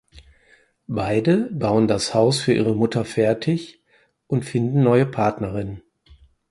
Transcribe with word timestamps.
Beide 0.87 1.51
bauen 1.51 1.87
das 1.87 2.15
Haus 2.15 2.39
für 2.39 2.53
ihre 2.55 2.73
Mutter 2.75 3.05
fertig 3.05 3.83
und 4.25 4.43
finden 4.45 4.81
neue 4.81 5.05
Partnerinnen. 5.05 5.83